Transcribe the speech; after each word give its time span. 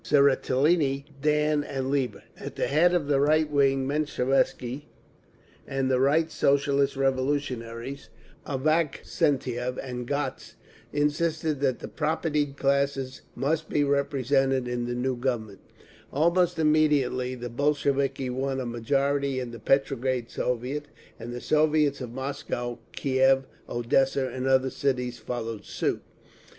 Tseretelli, 0.03 1.05
Dan 1.21 1.63
and 1.63 1.91
Lieber, 1.91 2.23
at 2.35 2.55
the 2.55 2.65
head 2.65 2.95
of 2.95 3.05
the 3.05 3.19
right 3.19 3.51
wing 3.51 3.85
Mensheviki, 3.85 4.89
and 5.67 5.91
the 5.91 5.99
right 5.99 6.31
Socialist 6.31 6.95
Revolutionaries 6.95 8.09
under 8.43 8.67
Avksentiev 8.67 9.77
and 9.77 10.07
Gotz, 10.07 10.55
insisted 10.91 11.59
that 11.59 11.77
the 11.77 11.87
propertied 11.87 12.57
classes 12.57 13.21
must 13.35 13.69
be 13.69 13.83
represented 13.83 14.67
in 14.67 14.87
the 14.87 14.95
new 14.95 15.15
Government. 15.15 15.59
See 15.69 15.73
Notes 15.75 15.85
and 15.85 15.85
Explanations. 15.85 16.13
Almost 16.35 16.57
immediately 16.57 17.35
the 17.35 17.49
Bolsheviki 17.51 18.29
won 18.31 18.59
a 18.59 18.65
majority 18.65 19.39
in 19.39 19.51
the 19.51 19.59
Petrograd 19.59 20.31
Soviet, 20.31 20.85
and 21.19 21.31
the 21.31 21.39
Soviets 21.39 22.01
of 22.01 22.11
Moscow, 22.11 22.79
Kiev, 22.93 23.45
Odessa 23.69 24.27
and 24.29 24.47
other 24.47 24.71
cities 24.71 25.19
followed 25.19 25.63
suit. 25.63 26.01